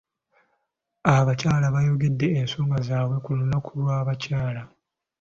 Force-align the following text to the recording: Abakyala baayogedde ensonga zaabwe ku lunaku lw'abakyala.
Abakyala 1.15 1.67
baayogedde 1.75 2.27
ensonga 2.39 2.77
zaabwe 2.87 3.17
ku 3.25 3.31
lunaku 3.39 3.69
lw'abakyala. 3.81 4.61